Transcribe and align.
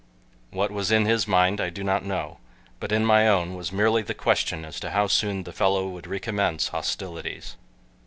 What 0.49 0.71
was 0.71 0.91
in 0.91 1.05
his 1.05 1.27
mind 1.27 1.61
I 1.61 1.69
do 1.69 1.83
not 1.83 2.03
know, 2.03 2.39
but 2.79 2.91
in 2.91 3.05
my 3.05 3.27
own 3.27 3.53
was 3.53 3.71
merely 3.71 4.01
the 4.01 4.15
question 4.15 4.65
as 4.65 4.79
to 4.79 4.89
how 4.89 5.05
soon 5.05 5.43
the 5.43 5.53
fellow 5.53 5.87
would 5.89 6.07
recommence 6.07 6.69
hostilities. 6.69 7.55